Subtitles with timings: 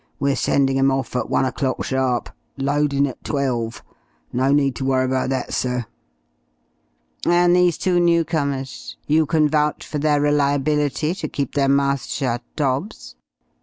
[0.19, 2.31] We're sending 'em off at one o'clock sharp.
[2.57, 3.83] Loadin' at twelve.
[4.33, 5.85] No need to worry about that, sir."
[7.23, 8.97] "And these two newcomers?
[9.05, 13.13] You can vouch for their reliability to keep their mouths shut, Dobbs?